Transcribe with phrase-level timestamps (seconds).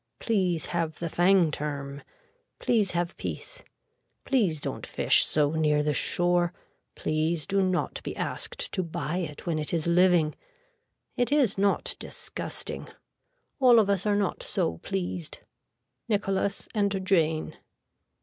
[0.17, 2.01] Please have the Fangturm.
[2.57, 3.61] Please have peace.
[4.25, 6.53] Please don't fish so near the shore.
[6.95, 10.33] Please do not be asked to buy it when it is living.
[11.15, 12.87] It is not disgusting.
[13.59, 15.37] All of us are not so pleased.
[16.09, 17.57] (Nicholas and Jane.)